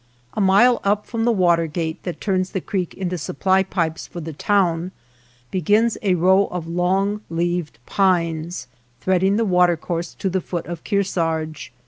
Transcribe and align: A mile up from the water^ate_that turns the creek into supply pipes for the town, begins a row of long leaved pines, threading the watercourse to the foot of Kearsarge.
A 0.33 0.41
mile 0.41 0.81
up 0.83 1.05
from 1.05 1.25
the 1.25 1.31
water^ate_that 1.31 2.19
turns 2.19 2.49
the 2.53 2.59
creek 2.59 2.95
into 2.95 3.19
supply 3.19 3.61
pipes 3.61 4.07
for 4.07 4.19
the 4.19 4.33
town, 4.33 4.91
begins 5.51 5.95
a 6.01 6.15
row 6.15 6.47
of 6.47 6.65
long 6.67 7.21
leaved 7.29 7.77
pines, 7.85 8.65
threading 8.99 9.35
the 9.35 9.45
watercourse 9.45 10.15
to 10.15 10.27
the 10.27 10.41
foot 10.41 10.65
of 10.65 10.83
Kearsarge. 10.83 11.71